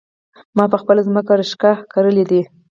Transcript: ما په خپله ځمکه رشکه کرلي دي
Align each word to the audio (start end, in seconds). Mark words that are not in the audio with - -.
ما 0.57 0.65
په 0.71 0.77
خپله 0.81 1.01
ځمکه 1.07 1.33
رشکه 1.39 1.71
کرلي 1.91 2.23
دي 2.29 2.41